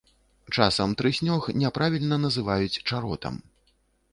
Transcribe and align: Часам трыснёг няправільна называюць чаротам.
Часам 0.55 0.95
трыснёг 1.01 1.41
няправільна 1.63 2.19
называюць 2.25 2.81
чаротам. 2.89 3.35